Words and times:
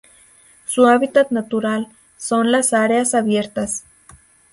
Su 0.65 0.87
hábitat 0.87 1.29
natural 1.29 1.87
son 2.17 2.51
las 2.51 2.73
áreas 2.73 3.13
abiertas. 3.13 3.83